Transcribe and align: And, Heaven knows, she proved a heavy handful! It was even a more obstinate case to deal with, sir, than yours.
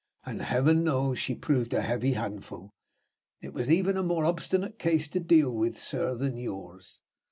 And, 0.25 0.41
Heaven 0.41 0.83
knows, 0.83 1.19
she 1.19 1.35
proved 1.35 1.75
a 1.75 1.83
heavy 1.83 2.13
handful! 2.13 2.71
It 3.39 3.53
was 3.53 3.69
even 3.69 3.97
a 3.97 4.01
more 4.01 4.25
obstinate 4.25 4.79
case 4.79 5.07
to 5.09 5.19
deal 5.19 5.51
with, 5.51 5.79
sir, 5.79 6.15
than 6.15 6.37
yours. 6.37 7.01